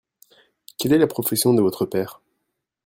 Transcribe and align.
Quelle 0.79 0.93
est 0.93 0.97
la 0.97 1.05
profession 1.05 1.53
de 1.53 1.61
votre 1.61 1.85
père? 1.85 2.21